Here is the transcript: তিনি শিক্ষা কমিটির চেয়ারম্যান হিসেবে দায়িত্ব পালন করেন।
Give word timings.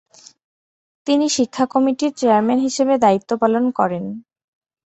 তিনি 1.07 1.25
শিক্ষা 1.37 1.65
কমিটির 1.73 2.11
চেয়ারম্যান 2.19 2.59
হিসেবে 2.59 2.93
দায়িত্ব 2.97 3.31
পালন 3.41 3.65
করেন। 3.79 4.03